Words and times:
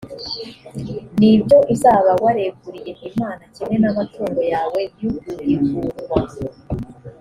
ni 1.17 1.27
ibyo 1.35 1.57
uzaba 1.73 2.11
wareguriye 2.23 2.91
imana 3.09 3.43
kimwe 3.53 3.75
n’amatungo 3.79 4.41
yawe 4.53 4.81
y’uguhigurwa. 4.99 6.19